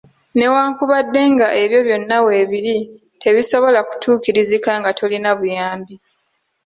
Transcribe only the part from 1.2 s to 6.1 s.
nga ebyo byonna weebiri, tebisobola kutuukirizika nga tolina buyambi.